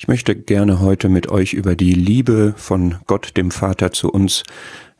[0.00, 4.44] Ich möchte gerne heute mit euch über die Liebe von Gott dem Vater zu uns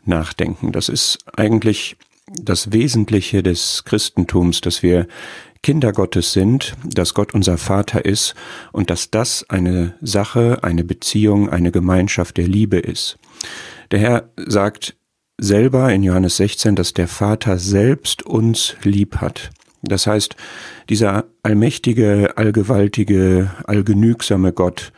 [0.04, 0.72] nachdenken.
[0.72, 5.08] Das ist eigentlich das Wesentliche des Christentums, dass wir
[5.62, 8.34] Kinder Gottes sind, dass Gott unser Vater ist
[8.72, 13.18] und dass das eine Sache, eine Beziehung, eine Gemeinschaft der Liebe ist.
[13.92, 14.98] Der Herr sagt
[15.38, 19.50] selber in Johannes 16, dass der Vater selbst uns lieb hat.
[19.82, 20.36] Das heißt,
[20.88, 24.92] dieser allmächtige, allgewaltige, allgenügsame Gott,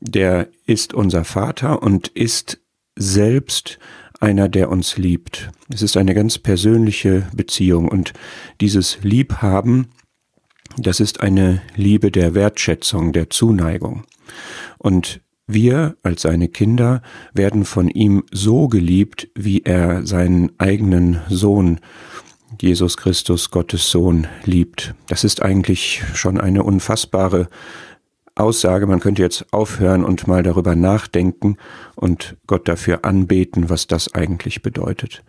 [0.00, 2.60] der ist unser Vater und ist
[2.96, 3.78] selbst
[4.20, 5.50] einer, der uns liebt.
[5.72, 8.12] Es ist eine ganz persönliche Beziehung und
[8.60, 9.88] dieses Liebhaben,
[10.76, 14.04] das ist eine Liebe der Wertschätzung, der Zuneigung.
[14.78, 17.02] Und wir als seine Kinder
[17.34, 21.80] werden von ihm so geliebt, wie er seinen eigenen Sohn
[22.60, 24.94] Jesus Christus, Gottes Sohn, liebt.
[25.08, 27.48] Das ist eigentlich schon eine unfassbare
[28.34, 28.86] Aussage.
[28.86, 31.56] Man könnte jetzt aufhören und mal darüber nachdenken
[31.94, 35.22] und Gott dafür anbeten, was das eigentlich bedeutet.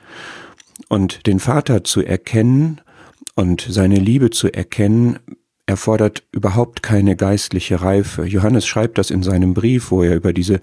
[0.89, 2.81] Und den Vater zu erkennen
[3.35, 5.19] und seine Liebe zu erkennen,
[5.67, 8.25] erfordert überhaupt keine geistliche Reife.
[8.25, 10.61] Johannes schreibt das in seinem Brief, wo er über diese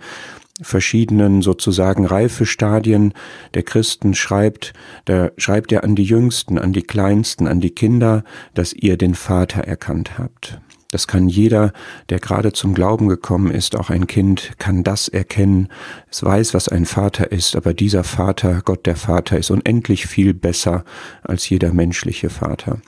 [0.63, 3.13] verschiedenen sozusagen Reifestadien
[3.55, 4.73] der Christen schreibt,
[5.05, 9.15] da schreibt er an die Jüngsten, an die Kleinsten, an die Kinder, dass ihr den
[9.15, 10.61] Vater erkannt habt.
[10.93, 11.73] Das kann jeder,
[12.11, 15.69] der gerade zum Glauben gekommen ist, auch ein Kind, kann das erkennen.
[16.11, 20.35] Es weiß, was ein Vater ist, aber dieser Vater, Gott der Vater, ist unendlich viel
[20.35, 20.85] besser
[21.23, 22.83] als jeder menschliche Vater.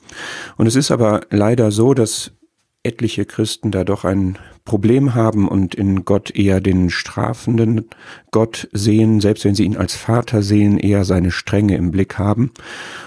[0.58, 2.32] Und es ist aber leider so, dass
[2.84, 7.86] etliche Christen da doch ein Problem haben und in Gott eher den strafenden
[8.30, 12.52] Gott sehen, selbst wenn sie ihn als Vater sehen, eher seine Strenge im Blick haben.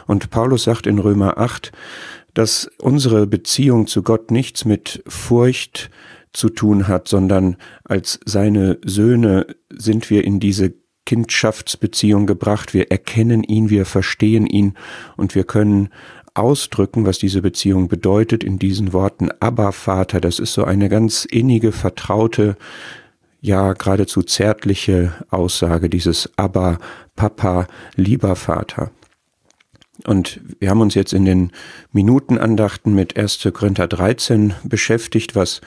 [0.06, 1.72] Und Paulus sagt in Römer 8,
[2.34, 5.90] dass unsere Beziehung zu Gott nichts mit Furcht
[6.34, 10.74] zu tun hat, sondern als seine Söhne sind wir in diese
[11.08, 12.74] Kindschaftsbeziehung gebracht.
[12.74, 14.74] Wir erkennen ihn, wir verstehen ihn
[15.16, 15.90] und wir können
[16.38, 20.22] ausdrücken, was diese Beziehung bedeutet in diesen Worten Aber Vater.
[20.22, 22.58] Das ist so eine ganz innige, vertraute,
[23.42, 26.80] ja geradezu zärtliche Aussage, dieses Aber
[27.16, 28.92] Papa, lieber Vater.
[30.06, 31.52] Und wir haben uns jetzt in den
[31.92, 33.50] Minutenandachten mit 1.
[33.54, 35.62] Korinther 13 beschäftigt, was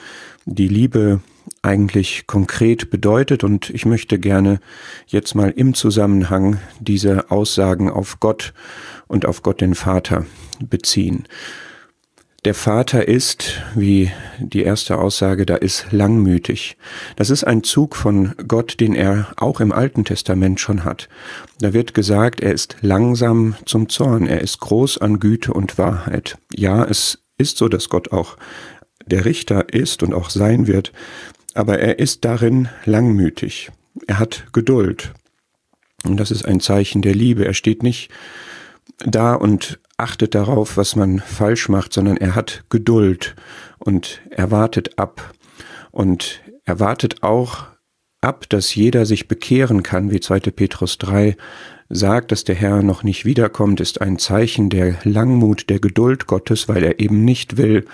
[0.45, 1.21] die Liebe
[1.61, 3.43] eigentlich konkret bedeutet.
[3.43, 4.59] Und ich möchte gerne
[5.07, 8.53] jetzt mal im Zusammenhang diese Aussagen auf Gott
[9.11, 10.25] und auf Gott den Vater
[10.61, 11.27] beziehen.
[12.45, 16.75] Der Vater ist, wie die erste Aussage da ist, langmütig.
[17.17, 21.07] Das ist ein Zug von Gott, den er auch im Alten Testament schon hat.
[21.59, 26.37] Da wird gesagt, er ist langsam zum Zorn, er ist groß an Güte und Wahrheit.
[26.55, 28.37] Ja, es ist so, dass Gott auch
[29.05, 30.93] der Richter ist und auch sein wird,
[31.53, 33.71] aber er ist darin langmütig.
[34.07, 35.13] Er hat Geduld.
[36.03, 37.45] Und das ist ein Zeichen der Liebe.
[37.45, 38.09] Er steht nicht
[39.05, 43.35] da und achtet darauf, was man falsch macht, sondern er hat Geduld
[43.77, 45.33] und er wartet ab.
[45.91, 47.67] Und er wartet auch
[48.21, 50.39] ab, dass jeder sich bekehren kann, wie 2.
[50.51, 51.35] Petrus 3
[51.89, 56.69] sagt, dass der Herr noch nicht wiederkommt, ist ein Zeichen der Langmut, der Geduld Gottes,
[56.69, 57.85] weil er eben nicht will,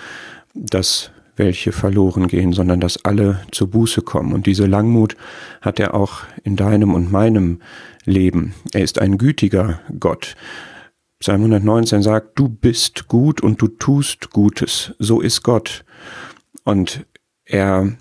[0.54, 4.32] dass welche verloren gehen, sondern dass alle zur Buße kommen.
[4.32, 5.16] Und diese Langmut
[5.60, 7.60] hat er auch in deinem und meinem
[8.04, 8.54] Leben.
[8.72, 10.34] Er ist ein gütiger Gott.
[11.20, 14.94] Psalm 119 sagt, du bist gut und du tust Gutes.
[14.98, 15.84] So ist Gott.
[16.64, 17.06] Und
[17.44, 17.92] er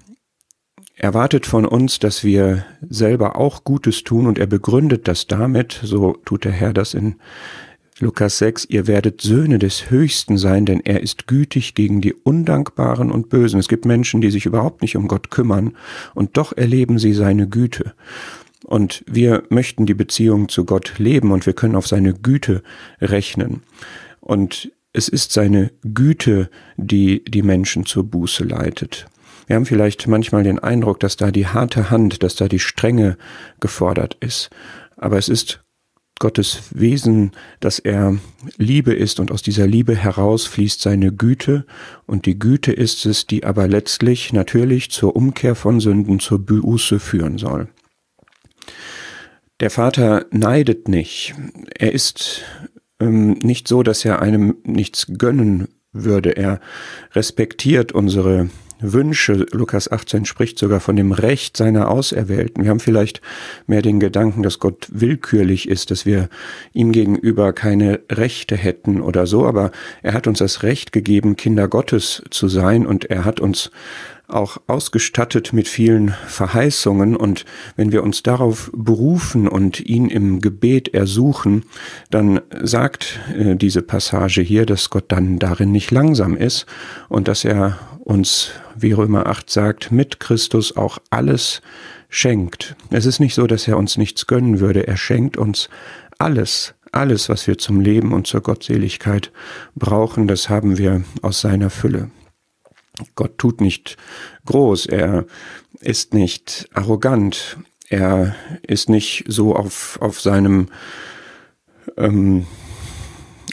[0.96, 6.14] erwartet von uns, dass wir selber auch Gutes tun und er begründet das damit, so
[6.26, 7.16] tut der Herr das in
[8.00, 13.10] Lukas 6, ihr werdet Söhne des Höchsten sein, denn er ist gütig gegen die Undankbaren
[13.10, 13.60] und Bösen.
[13.60, 15.76] Es gibt Menschen, die sich überhaupt nicht um Gott kümmern
[16.14, 17.96] und doch erleben sie seine Güte.
[18.68, 22.64] Und wir möchten die Beziehung zu Gott leben und wir können auf seine Güte
[23.00, 23.64] rechnen.
[24.20, 29.06] Und es ist seine Güte, die die Menschen zur Buße leitet.
[29.48, 33.18] Wir haben vielleicht manchmal den Eindruck, dass da die harte Hand, dass da die Strenge
[33.62, 34.50] gefordert ist.
[34.98, 35.62] Aber es ist
[36.20, 37.32] Gottes Wesen,
[37.62, 38.18] dass er
[38.58, 41.66] Liebe ist und aus dieser Liebe heraus fließt seine Güte
[42.06, 47.00] und die Güte ist es, die aber letztlich natürlich zur Umkehr von Sünden, zur Buße
[47.00, 47.70] führen soll.
[49.60, 51.34] Der Vater neidet nicht.
[51.76, 52.44] Er ist
[53.00, 56.38] ähm, nicht so, dass er einem nichts gönnen würde.
[56.38, 56.60] Er
[57.14, 58.50] respektiert unsere
[58.80, 59.46] Wünsche.
[59.52, 62.64] Lukas 18 spricht sogar von dem Recht seiner Auserwählten.
[62.64, 63.22] Wir haben vielleicht
[63.66, 66.30] mehr den Gedanken, dass Gott willkürlich ist, dass wir
[66.74, 69.72] ihm gegenüber keine Rechte hätten oder so, aber
[70.04, 73.72] er hat uns das Recht gegeben, Kinder Gottes zu sein und er hat uns
[74.28, 77.46] auch ausgestattet mit vielen Verheißungen und
[77.78, 81.64] wenn wir uns darauf berufen und ihn im Gebet ersuchen,
[82.10, 86.66] dann sagt äh, diese Passage hier, dass Gott dann darin nicht langsam ist
[87.08, 91.62] und dass er uns, wie Römer 8 sagt, mit Christus auch alles
[92.10, 92.76] schenkt.
[92.90, 95.70] Es ist nicht so, dass er uns nichts gönnen würde, er schenkt uns
[96.18, 99.32] alles, alles, was wir zum Leben und zur Gottseligkeit
[99.76, 102.10] brauchen, das haben wir aus seiner Fülle.
[103.16, 103.98] Gott tut nicht
[104.46, 105.26] groß, er
[105.80, 107.58] ist nicht arrogant,
[107.90, 110.70] er ist nicht so auf, auf seinem
[111.96, 112.48] ähm,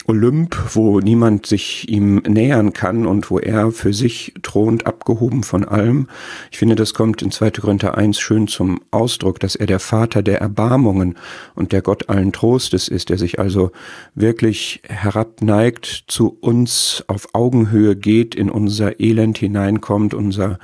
[0.07, 5.63] Olymp, wo niemand sich ihm nähern kann und wo er für sich thront, abgehoben von
[5.63, 6.07] allem.
[6.51, 7.51] Ich finde, das kommt in 2.
[7.51, 11.17] Korinther 1 schön zum Ausdruck, dass er der Vater der Erbarmungen
[11.55, 13.71] und der Gott allen Trostes ist, der sich also
[14.13, 20.59] wirklich herabneigt, zu uns auf Augenhöhe geht, in unser Elend hineinkommt, unser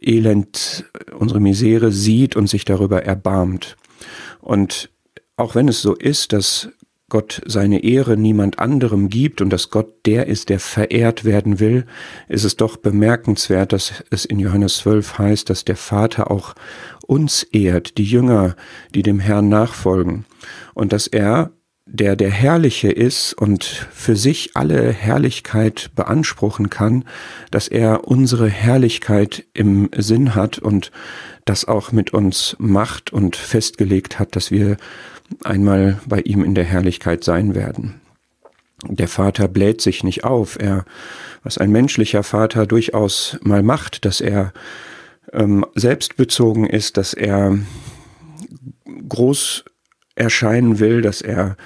[0.00, 0.84] Elend,
[1.18, 3.76] unsere Misere sieht und sich darüber erbarmt.
[4.40, 4.90] Und
[5.36, 6.70] auch wenn es so ist, dass
[7.08, 11.86] Gott seine Ehre niemand anderem gibt und dass Gott der ist, der verehrt werden will,
[12.28, 16.54] ist es doch bemerkenswert, dass es in Johannes 12 heißt, dass der Vater auch
[17.06, 18.56] uns ehrt, die Jünger,
[18.92, 20.24] die dem Herrn nachfolgen,
[20.74, 21.52] und dass er,
[21.88, 27.04] der der Herrliche ist und für sich alle Herrlichkeit beanspruchen kann,
[27.52, 30.90] dass er unsere Herrlichkeit im Sinn hat und
[31.44, 34.76] das auch mit uns macht und festgelegt hat, dass wir
[35.44, 38.00] einmal bei ihm in der Herrlichkeit sein werden.
[38.84, 40.84] Der Vater bläht sich nicht auf, er,
[41.42, 44.52] was ein menschlicher Vater durchaus mal macht, dass er
[45.32, 47.58] ähm, selbstbezogen ist, dass er
[49.08, 49.64] groß
[50.14, 51.56] erscheinen will, dass er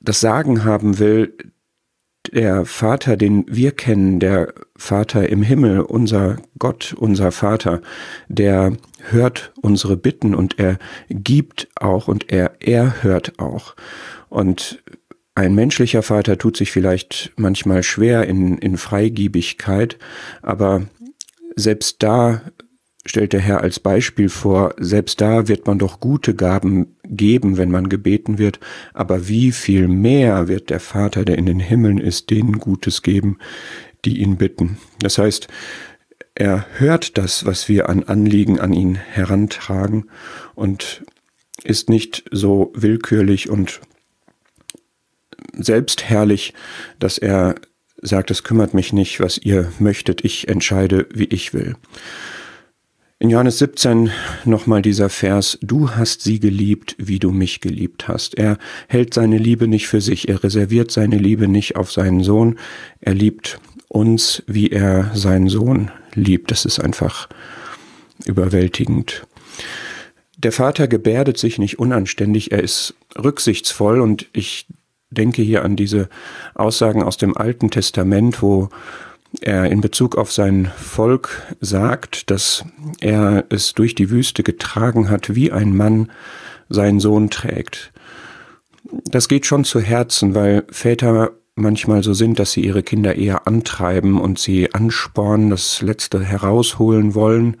[0.00, 1.34] das Sagen haben will,
[2.34, 7.80] der Vater, den wir kennen, der Vater im Himmel, unser Gott, unser Vater,
[8.28, 8.76] der
[9.10, 10.78] hört unsere Bitten und er
[11.08, 13.76] gibt auch und er erhört auch.
[14.28, 14.82] Und
[15.34, 19.98] ein menschlicher Vater tut sich vielleicht manchmal schwer in, in Freigiebigkeit,
[20.42, 20.86] aber
[21.56, 22.42] selbst da
[23.06, 27.70] stellt der Herr als Beispiel vor, selbst da wird man doch gute Gaben geben, wenn
[27.70, 28.60] man gebeten wird,
[28.94, 33.38] aber wie viel mehr wird der Vater, der in den Himmeln ist, denen Gutes geben,
[34.04, 34.78] die ihn bitten.
[35.00, 35.48] Das heißt,
[36.34, 40.10] er hört das, was wir an Anliegen an ihn herantragen
[40.54, 41.02] und
[41.64, 43.80] ist nicht so willkürlich und
[45.52, 46.52] selbstherrlich,
[46.98, 47.54] dass er
[48.02, 51.76] sagt, es kümmert mich nicht, was ihr möchtet, ich entscheide, wie ich will.
[53.18, 54.10] In Johannes 17
[54.44, 58.36] nochmal dieser Vers, du hast sie geliebt, wie du mich geliebt hast.
[58.36, 58.58] Er
[58.88, 62.58] hält seine Liebe nicht für sich, er reserviert seine Liebe nicht auf seinen Sohn,
[63.00, 63.58] er liebt
[63.88, 66.50] uns, wie er seinen Sohn liebt.
[66.50, 67.30] Das ist einfach
[68.26, 69.26] überwältigend.
[70.36, 74.66] Der Vater gebärdet sich nicht unanständig, er ist rücksichtsvoll und ich
[75.08, 76.10] denke hier an diese
[76.54, 78.68] Aussagen aus dem Alten Testament, wo
[79.40, 82.64] er in Bezug auf sein Volk sagt, dass
[83.00, 86.10] er es durch die Wüste getragen hat, wie ein Mann
[86.68, 87.92] seinen Sohn trägt.
[89.10, 93.46] Das geht schon zu Herzen, weil Väter manchmal so sind, dass sie ihre Kinder eher
[93.46, 97.56] antreiben und sie anspornen, das Letzte herausholen wollen,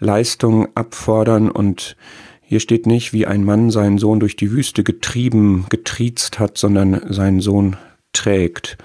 [0.00, 1.96] Leistung abfordern und
[2.40, 7.12] hier steht nicht, wie ein Mann seinen Sohn durch die Wüste getrieben, getriezt hat, sondern
[7.12, 7.76] seinen Sohn
[8.14, 8.78] trägt.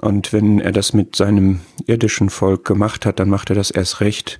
[0.00, 4.00] Und wenn er das mit seinem irdischen Volk gemacht hat, dann macht er das erst
[4.00, 4.38] recht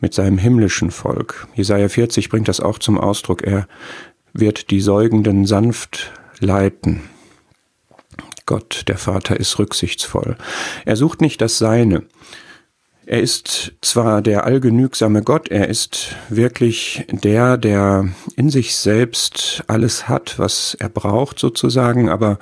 [0.00, 1.46] mit seinem himmlischen Volk.
[1.54, 3.42] Jesaja 40 bringt das auch zum Ausdruck.
[3.42, 3.68] Er
[4.32, 7.02] wird die Säugenden sanft leiten.
[8.46, 10.36] Gott, der Vater, ist rücksichtsvoll.
[10.84, 12.04] Er sucht nicht das Seine.
[13.04, 20.08] Er ist zwar der allgenügsame Gott, er ist wirklich der, der in sich selbst alles
[20.08, 22.40] hat, was er braucht sozusagen, aber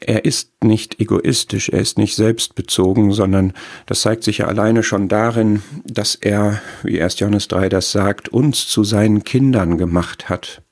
[0.00, 3.52] er ist nicht egoistisch, er ist nicht selbstbezogen, sondern
[3.86, 7.18] das zeigt sich ja alleine schon darin, dass er, wie 1.
[7.20, 10.62] Johannes 3 das sagt, uns zu seinen Kindern gemacht hat.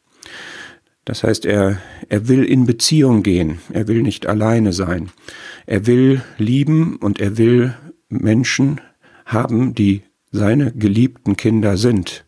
[1.04, 5.10] Das heißt, er, er will in Beziehung gehen, er will nicht alleine sein.
[5.66, 7.74] Er will lieben und er will
[8.08, 8.80] Menschen
[9.24, 12.24] haben, die seine geliebten Kinder sind.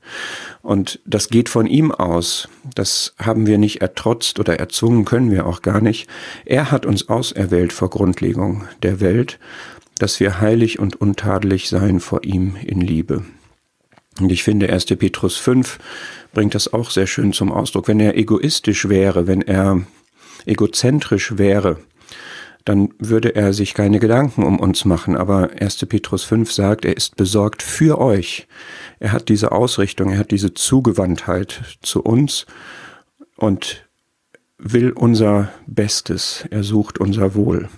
[0.62, 2.48] Und das geht von ihm aus.
[2.74, 6.08] Das haben wir nicht ertrotzt oder erzwungen, können wir auch gar nicht.
[6.44, 9.38] Er hat uns auserwählt vor Grundlegung der Welt,
[9.98, 13.24] dass wir heilig und untadelig seien vor ihm in Liebe.
[14.18, 14.86] Und ich finde, 1.
[14.86, 15.78] Petrus 5
[16.32, 17.88] bringt das auch sehr schön zum Ausdruck.
[17.88, 19.82] Wenn er egoistisch wäre, wenn er
[20.46, 21.78] egozentrisch wäre,
[22.64, 25.16] dann würde er sich keine Gedanken um uns machen.
[25.16, 25.86] Aber 1.
[25.86, 28.46] Petrus 5 sagt, er ist besorgt für euch.
[29.00, 32.46] Er hat diese Ausrichtung, er hat diese Zugewandtheit zu uns
[33.36, 33.88] und
[34.58, 37.70] will unser Bestes, er sucht unser Wohl.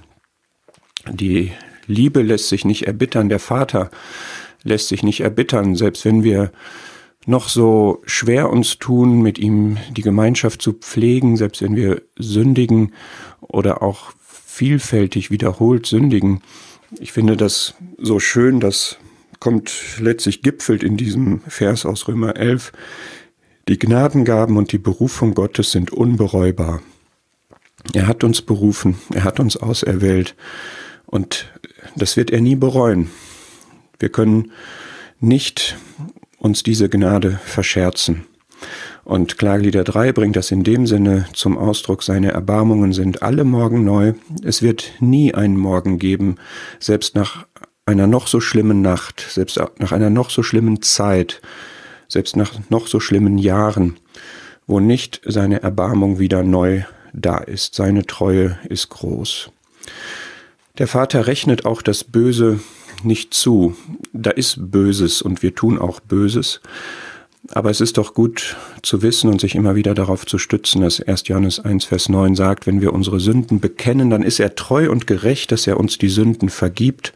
[1.09, 1.53] Die
[1.87, 3.91] Liebe lässt sich nicht erbittern, der Vater
[4.65, 6.51] lässt sich nicht erbittern, selbst wenn wir
[7.25, 12.95] noch so schwer uns tun, mit ihm die Gemeinschaft zu pflegen, selbst wenn wir sündigen
[13.41, 16.43] oder auch vielfältig wiederholt sündigen.
[16.99, 18.99] Ich finde das so schön, das
[19.43, 22.71] kommt letztlich gipfelt in diesem Vers aus Römer 11.
[23.67, 26.81] Die Gnadengaben und die Berufung Gottes sind unbereubar.
[27.93, 30.37] Er hat uns berufen, er hat uns auserwählt
[31.07, 31.53] und
[31.97, 33.11] das wird er nie bereuen.
[33.99, 34.53] Wir können
[35.19, 35.77] nicht
[36.39, 38.27] uns diese Gnade verscherzen.
[39.03, 43.85] Und Klagelieder 3 bringt das in dem Sinne zum Ausdruck, seine Erbarmungen sind alle Morgen
[43.85, 44.13] neu.
[44.45, 46.37] Es wird nie einen Morgen geben,
[46.79, 47.45] selbst nach
[47.93, 51.41] einer noch so schlimmen Nacht, selbst nach einer noch so schlimmen Zeit,
[52.09, 53.97] selbst nach noch so schlimmen Jahren,
[54.67, 56.83] wo nicht seine Erbarmung wieder neu
[57.13, 57.75] da ist.
[57.75, 59.51] Seine Treue ist groß.
[60.79, 62.61] Der Vater rechnet auch das Böse
[63.05, 63.77] nicht zu.
[64.13, 66.61] Da ist Böses und wir tun auch Böses.
[67.51, 71.01] Aber es ist doch gut zu wissen und sich immer wieder darauf zu stützen, dass
[71.01, 71.27] 1.
[71.27, 75.07] Johannes 1, Vers 9 sagt, wenn wir unsere Sünden bekennen, dann ist er treu und
[75.07, 77.13] gerecht, dass er uns die Sünden vergibt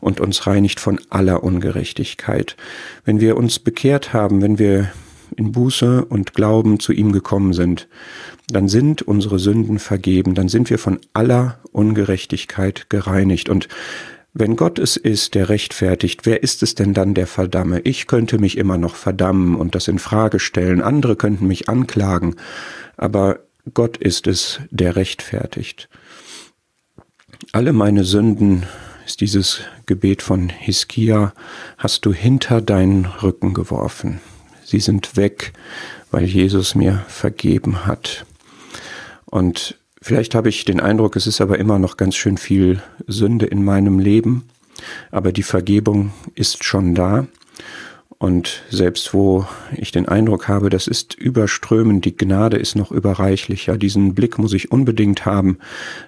[0.00, 2.56] und uns reinigt von aller Ungerechtigkeit.
[3.04, 4.90] Wenn wir uns bekehrt haben, wenn wir
[5.36, 7.88] in Buße und Glauben zu ihm gekommen sind,
[8.48, 13.48] dann sind unsere Sünden vergeben, dann sind wir von aller Ungerechtigkeit gereinigt.
[13.48, 13.68] Und
[14.32, 17.80] wenn Gott es ist, der rechtfertigt, wer ist es denn dann, der verdamme?
[17.80, 22.36] Ich könnte mich immer noch verdammen und das in Frage stellen, andere könnten mich anklagen,
[22.96, 23.40] aber
[23.74, 25.88] Gott ist es, der rechtfertigt.
[27.52, 28.64] Alle meine Sünden,
[29.06, 31.32] ist dieses Gebet von Hiskia,
[31.78, 34.20] hast du hinter deinen Rücken geworfen.
[34.64, 35.52] Sie sind weg,
[36.10, 38.26] weil Jesus mir vergeben hat.
[39.24, 43.46] Und Vielleicht habe ich den Eindruck, es ist aber immer noch ganz schön viel Sünde
[43.46, 44.44] in meinem Leben,
[45.10, 47.26] aber die Vergebung ist schon da.
[48.18, 49.46] Und selbst wo
[49.76, 54.54] ich den Eindruck habe, das ist überströmend, die Gnade ist noch überreichlicher, diesen Blick muss
[54.54, 55.58] ich unbedingt haben,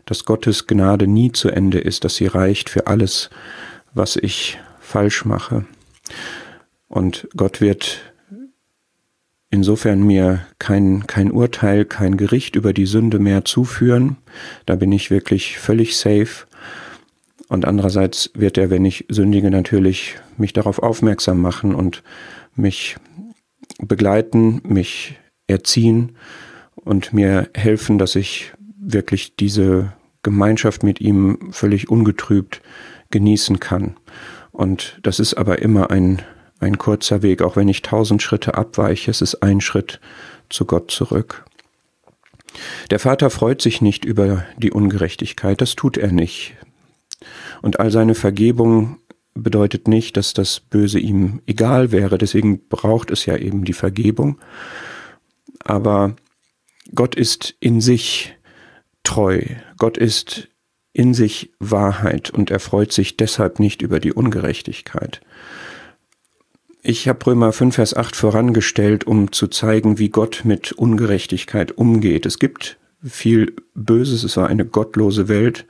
[0.06, 3.28] dass Gottes Gnade nie zu Ende ist, dass sie reicht für alles,
[3.92, 5.66] was ich falsch mache.
[6.88, 8.00] Und Gott wird
[9.50, 14.16] insofern mir kein, kein Urteil, kein Gericht über die Sünde mehr zuführen.
[14.64, 16.46] Da bin ich wirklich völlig safe.
[17.48, 22.02] Und andererseits wird er, wenn ich sündige, natürlich mich darauf aufmerksam machen und
[22.54, 22.96] mich
[23.78, 26.16] begleiten, mich erziehen
[26.74, 32.60] und mir helfen, dass ich wirklich diese Gemeinschaft mit ihm völlig ungetrübt
[33.10, 33.96] genießen kann.
[34.50, 36.22] Und das ist aber immer ein
[36.60, 40.00] ein kurzer Weg, auch wenn ich tausend Schritte abweiche, es ist ein Schritt
[40.48, 41.44] zu Gott zurück.
[42.90, 46.54] Der Vater freut sich nicht über die Ungerechtigkeit, das tut er nicht.
[47.62, 48.98] Und all seine Vergebung
[49.34, 54.38] bedeutet nicht, dass das Böse ihm egal wäre, deswegen braucht es ja eben die Vergebung.
[55.64, 56.16] Aber
[56.94, 58.36] Gott ist in sich
[59.02, 59.42] treu,
[59.76, 60.48] Gott ist
[60.92, 65.20] in sich Wahrheit und er freut sich deshalb nicht über die Ungerechtigkeit.
[66.82, 72.24] Ich habe Römer 5, Vers 8 vorangestellt, um zu zeigen, wie Gott mit Ungerechtigkeit umgeht.
[72.24, 75.66] Es gibt viel Böses, es war eine gottlose Welt.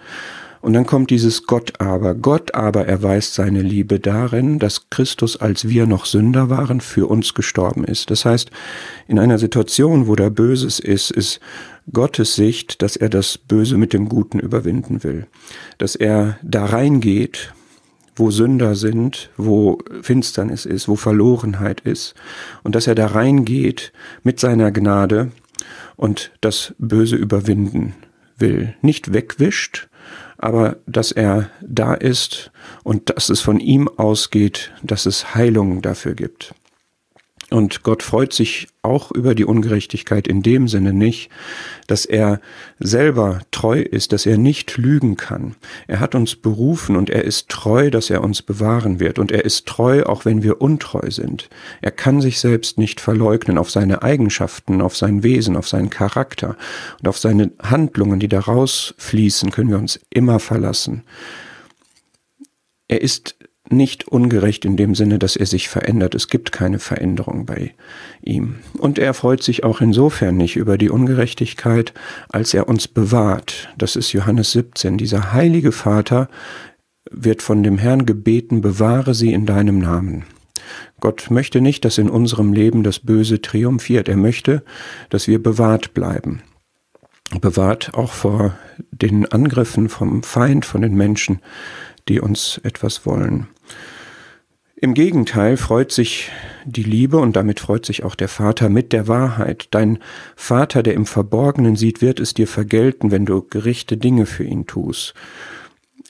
[0.61, 2.15] Und dann kommt dieses Gott aber.
[2.15, 7.35] Gott aber erweist seine Liebe darin, dass Christus, als wir noch Sünder waren, für uns
[7.35, 8.11] gestorben ist.
[8.11, 8.50] Das heißt,
[9.07, 11.41] in einer Situation, wo da Böses ist, ist
[11.93, 15.27] Gottes Sicht, dass er das Böse mit dem Guten überwinden will.
[15.79, 17.53] Dass er da reingeht
[18.19, 22.15] wo Sünder sind, wo Finsternis ist, wo Verlorenheit ist
[22.62, 25.31] und dass er da reingeht mit seiner Gnade
[25.97, 27.95] und das Böse überwinden
[28.37, 28.75] will.
[28.83, 29.88] Nicht wegwischt,
[30.38, 32.50] aber dass er da ist
[32.85, 36.54] und dass es von ihm ausgeht, dass es Heilung dafür gibt.
[37.50, 41.31] Und Gott freut sich auch über die Ungerechtigkeit in dem Sinne nicht,
[41.87, 42.40] dass er
[42.78, 45.57] selber treu ist, dass er nicht lügen kann.
[45.87, 49.19] Er hat uns berufen und er ist treu, dass er uns bewahren wird.
[49.19, 51.49] Und er ist treu, auch wenn wir untreu sind.
[51.81, 56.55] Er kann sich selbst nicht verleugnen auf seine Eigenschaften, auf sein Wesen, auf seinen Charakter
[57.00, 61.02] und auf seine Handlungen, die daraus fließen, können wir uns immer verlassen.
[62.88, 63.37] Er ist
[63.71, 66.15] nicht ungerecht in dem Sinne, dass er sich verändert.
[66.15, 67.75] Es gibt keine Veränderung bei
[68.23, 68.57] ihm.
[68.79, 71.93] Und er freut sich auch insofern nicht über die Ungerechtigkeit,
[72.29, 73.69] als er uns bewahrt.
[73.77, 74.99] Das ist Johannes 17.
[74.99, 76.29] Dieser heilige Vater
[77.11, 80.25] wird von dem Herrn gebeten, bewahre sie in deinem Namen.
[81.01, 84.09] Gott möchte nicht, dass in unserem Leben das Böse triumphiert.
[84.09, 84.63] Er möchte,
[85.11, 86.43] dass wir bewahrt bleiben.
[87.41, 88.59] Bewahrt auch vor
[88.91, 91.41] den Angriffen vom Feind, von den Menschen,
[92.09, 93.49] die uns etwas wollen.
[94.81, 96.31] Im Gegenteil freut sich
[96.65, 99.67] die Liebe und damit freut sich auch der Vater mit der Wahrheit.
[99.73, 99.99] Dein
[100.37, 104.67] Vater, der im Verborgenen sieht, wird es dir vergelten, wenn du gerechte Dinge für ihn
[104.67, 105.15] tust.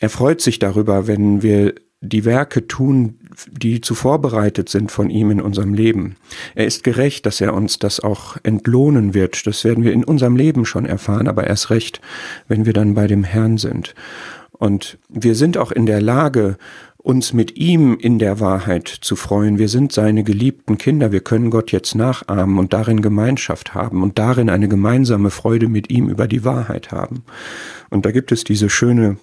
[0.01, 3.19] Er freut sich darüber, wenn wir die Werke tun,
[3.51, 6.17] die zu vorbereitet sind von ihm in unserem Leben.
[6.55, 9.47] Er ist gerecht, dass er uns das auch entlohnen wird.
[9.47, 12.01] Das werden wir in unserem Leben schon erfahren, aber erst recht,
[12.47, 13.95] wenn wir dann bei dem Herrn sind.
[14.53, 16.59] Und wir sind auch in der Lage,
[17.09, 19.59] uns mit ihm in der Wahrheit zu freuen.
[19.59, 21.11] Wir sind seine geliebten Kinder.
[21.11, 25.91] Wir können Gott jetzt nachahmen und darin Gemeinschaft haben und darin eine gemeinsame Freude mit
[25.91, 27.25] ihm über die Wahrheit haben.
[27.89, 29.17] Und da gibt es diese schöne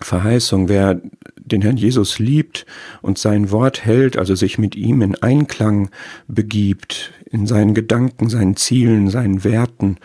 [0.00, 0.98] Verheißung, wer
[1.36, 2.64] den Herrn Jesus liebt
[3.02, 5.90] und sein Wort hält, also sich mit ihm in Einklang
[6.26, 9.98] begibt, in seinen Gedanken, seinen Zielen, seinen Werten,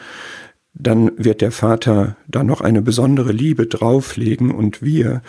[0.73, 5.21] dann wird der Vater da noch eine besondere Liebe drauflegen und wir,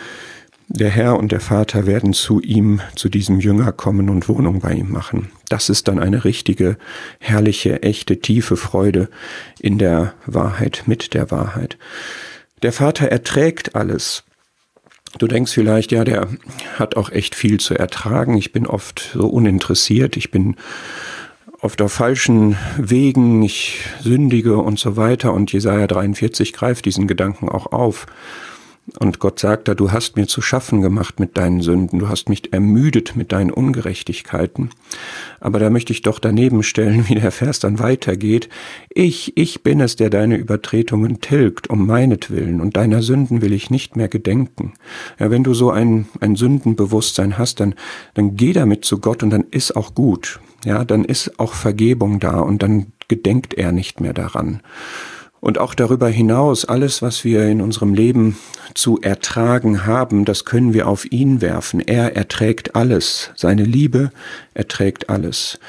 [0.73, 4.73] der Herr und der Vater, werden zu ihm, zu diesem Jünger kommen und Wohnung bei
[4.73, 5.29] ihm machen.
[5.49, 6.77] Das ist dann eine richtige,
[7.19, 9.09] herrliche, echte, tiefe Freude
[9.59, 11.77] in der Wahrheit, mit der Wahrheit.
[12.63, 14.23] Der Vater erträgt alles.
[15.17, 16.29] Du denkst vielleicht, ja, der
[16.79, 18.37] hat auch echt viel zu ertragen.
[18.37, 20.15] Ich bin oft so uninteressiert.
[20.15, 20.55] Ich bin
[21.59, 23.41] oft auf falschen Wegen.
[23.41, 25.33] Ich sündige und so weiter.
[25.33, 28.05] Und Jesaja 43 greift diesen Gedanken auch auf.
[28.99, 32.29] Und Gott sagt da, du hast mir zu schaffen gemacht mit deinen Sünden, du hast
[32.29, 34.71] mich ermüdet mit deinen Ungerechtigkeiten.
[35.39, 38.49] Aber da möchte ich doch daneben stellen, wie der Vers dann weitergeht.
[38.89, 43.69] Ich, ich bin es, der deine Übertretungen tilgt, um meinetwillen, und deiner Sünden will ich
[43.69, 44.73] nicht mehr gedenken.
[45.19, 47.75] Ja, wenn du so ein, ein Sündenbewusstsein hast, dann,
[48.15, 50.39] dann geh damit zu Gott und dann ist auch gut.
[50.65, 54.61] Ja, dann ist auch Vergebung da und dann gedenkt er nicht mehr daran.
[55.41, 58.37] Und auch darüber hinaus, alles, was wir in unserem Leben
[58.75, 61.81] zu ertragen haben, das können wir auf ihn werfen.
[61.81, 63.31] Er erträgt alles.
[63.35, 64.11] Seine Liebe
[64.53, 65.59] erträgt alles.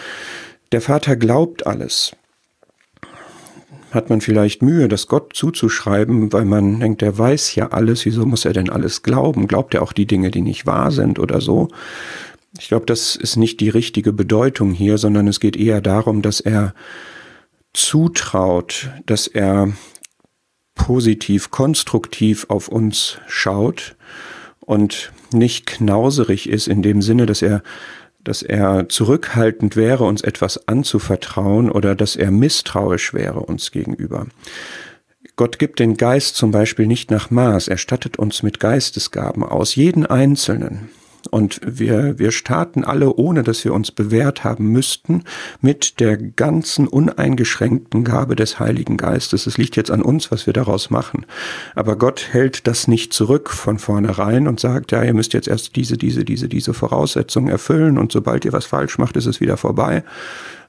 [0.72, 2.14] Der Vater glaubt alles.
[3.90, 8.26] Hat man vielleicht Mühe, das Gott zuzuschreiben, weil man denkt, er weiß ja alles, wieso
[8.26, 9.48] muss er denn alles glauben?
[9.48, 11.68] Glaubt er auch die Dinge, die nicht wahr sind oder so?
[12.58, 16.40] Ich glaube, das ist nicht die richtige Bedeutung hier, sondern es geht eher darum, dass
[16.40, 16.74] er
[17.72, 19.72] zutraut, dass er
[20.74, 23.96] positiv, konstruktiv auf uns schaut
[24.60, 27.62] und nicht knauserig ist in dem Sinne, dass er
[28.24, 34.26] dass er zurückhaltend wäre, uns etwas anzuvertrauen oder dass er misstrauisch wäre uns gegenüber.
[35.34, 39.74] Gott gibt den Geist zum Beispiel nicht nach Maß, er stattet uns mit Geistesgaben aus,
[39.74, 40.90] jeden Einzelnen.
[41.28, 45.24] Und wir, wir starten alle, ohne dass wir uns bewährt haben müssten,
[45.60, 49.46] mit der ganzen uneingeschränkten Gabe des Heiligen Geistes.
[49.46, 51.26] Es liegt jetzt an uns, was wir daraus machen.
[51.74, 55.76] Aber Gott hält das nicht zurück von vornherein und sagt, ja, ihr müsst jetzt erst
[55.76, 59.56] diese, diese, diese, diese Voraussetzungen erfüllen und sobald ihr was falsch macht, ist es wieder
[59.56, 60.04] vorbei.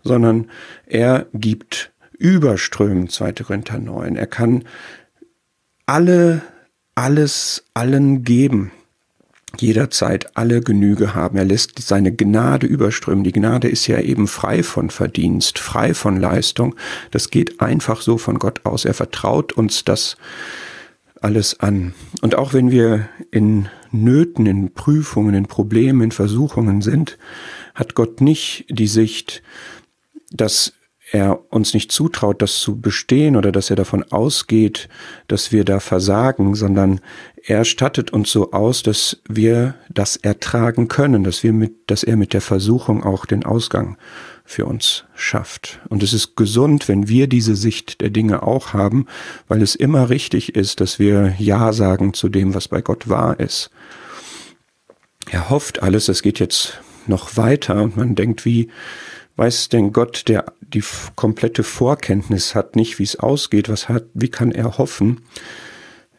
[0.04, 0.48] Sondern
[0.86, 3.34] er gibt überströmend 2.
[3.34, 4.16] Korinther 9.
[4.16, 4.64] Er kann
[5.86, 6.42] alle,
[6.96, 8.72] alles allen geben
[9.60, 11.38] jederzeit alle Genüge haben.
[11.38, 13.24] Er lässt seine Gnade überströmen.
[13.24, 16.76] Die Gnade ist ja eben frei von Verdienst, frei von Leistung.
[17.12, 18.86] Das geht einfach so von Gott aus.
[18.86, 20.18] Er vertraut uns das
[21.22, 21.94] alles an.
[22.22, 27.18] Und auch wenn wir in Nöten, in Prüfungen, in Problemen, in Versuchungen sind,
[27.76, 29.44] hat Gott nicht die Sicht,
[30.32, 30.74] dass
[31.14, 34.90] er uns nicht zutraut, das zu bestehen oder dass er davon ausgeht,
[35.28, 37.02] dass wir da versagen, sondern
[37.46, 42.18] er stattet uns so aus, dass wir das ertragen können, dass wir mit, dass er
[42.18, 43.98] mit der Versuchung auch den Ausgang
[44.44, 45.80] für uns schafft.
[45.88, 49.06] Und es ist gesund, wenn wir diese Sicht der Dinge auch haben,
[49.48, 53.40] weil es immer richtig ist, dass wir Ja sagen zu dem, was bei Gott wahr
[53.40, 53.70] ist.
[55.30, 58.70] Er hofft alles, es geht jetzt noch weiter und man denkt, wie,
[59.36, 60.84] weiß denn Gott, der die
[61.16, 65.22] komplette Vorkenntnis hat, nicht wie es ausgeht, was hat, wie kann er hoffen?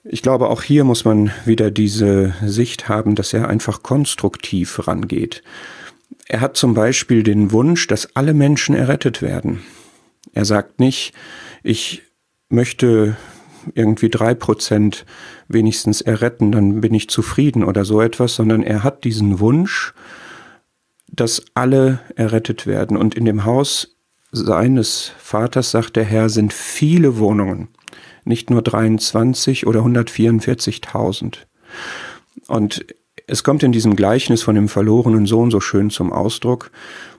[0.04, 5.42] Ich glaube, auch hier muss man wieder diese Sicht haben, dass er einfach konstruktiv rangeht.
[6.26, 9.62] Er hat zum Beispiel den Wunsch, dass alle Menschen errettet werden.
[10.32, 11.14] Er sagt nicht,
[11.62, 12.02] ich
[12.48, 13.16] möchte
[13.74, 15.06] irgendwie drei Prozent
[15.48, 19.94] wenigstens erretten, dann bin ich zufrieden oder so etwas, sondern er hat diesen Wunsch,
[21.14, 22.96] dass alle errettet werden.
[22.96, 23.96] Und in dem Haus
[24.32, 27.68] seines Vaters, sagt der Herr, sind viele Wohnungen,
[28.24, 31.38] nicht nur 23 oder 144.000.
[32.48, 32.84] Und
[33.26, 36.70] es kommt in diesem Gleichnis von dem verlorenen Sohn so schön zum Ausdruck,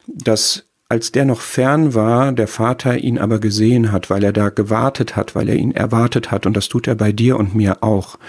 [0.07, 4.49] dass als der noch fern war, der Vater ihn aber gesehen hat, weil er da
[4.49, 7.81] gewartet hat, weil er ihn erwartet hat, und das tut er bei dir und mir
[7.81, 8.19] auch.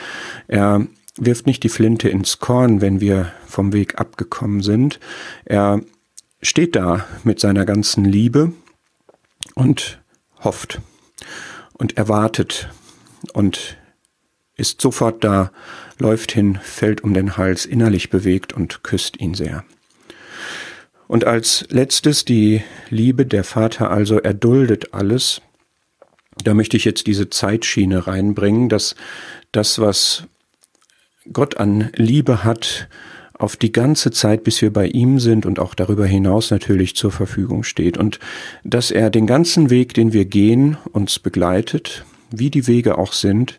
[0.49, 5.01] Er wirft nicht die Flinte ins Korn, wenn wir vom Weg abgekommen sind.
[5.45, 5.81] Er
[6.43, 8.53] steht da mit seiner ganzen Liebe
[9.55, 10.01] und
[10.43, 10.81] hofft
[11.75, 12.69] und erwartet
[13.33, 13.77] und
[14.57, 15.51] ist sofort da,
[15.99, 19.65] läuft hin, fällt um den Hals, innerlich bewegt und küsst ihn sehr.
[21.09, 25.41] Und als letztes die Liebe, der Vater also erduldet alles.
[26.43, 28.97] Da möchte ich jetzt diese Zeitschiene reinbringen, dass
[29.53, 30.25] das, was
[31.33, 32.89] Gott an Liebe hat,
[33.39, 37.13] auf die ganze Zeit, bis wir bei ihm sind und auch darüber hinaus natürlich zur
[37.13, 37.99] Verfügung steht.
[37.99, 38.19] Und
[38.65, 43.59] dass er den ganzen Weg, den wir gehen, uns begleitet, wie die Wege auch sind,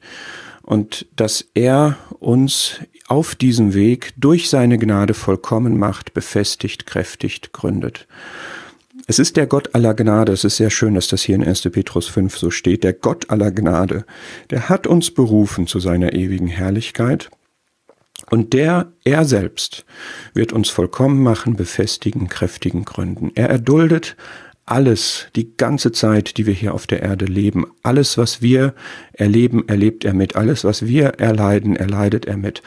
[0.63, 8.06] und dass er uns auf diesem Weg durch seine Gnade vollkommen macht, befestigt, kräftigt, gründet.
[9.06, 11.62] Es ist der Gott aller Gnade, es ist sehr schön, dass das hier in 1.
[11.71, 14.06] Petrus 5 so steht, der Gott aller Gnade,
[14.49, 17.30] der hat uns berufen zu seiner ewigen Herrlichkeit
[18.30, 19.86] und der, er selbst,
[20.34, 23.32] wird uns vollkommen machen, befestigen, kräftigen, gründen.
[23.36, 24.15] Er erduldet
[24.67, 28.73] alles, die ganze Zeit, die wir hier auf der Erde leben, alles, was wir
[29.13, 32.62] erleben, erlebt er mit, alles, was wir erleiden, erleidet er mit.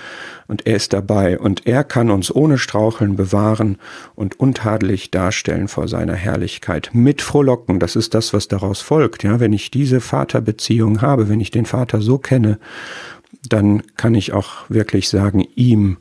[0.46, 3.76] Und er ist dabei und er kann uns ohne Straucheln bewahren
[4.14, 6.90] und untadelig darstellen vor seiner Herrlichkeit.
[6.94, 9.22] Mit frohlocken, das ist das, was daraus folgt.
[9.22, 12.58] Ja, wenn ich diese Vaterbeziehung habe, wenn ich den Vater so kenne,
[13.48, 15.98] dann kann ich auch wirklich sagen, ihm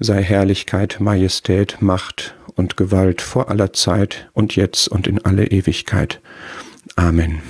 [0.00, 6.20] sei Herrlichkeit, Majestät, Macht und Gewalt vor aller Zeit und jetzt und in alle Ewigkeit.
[6.96, 7.42] Amen.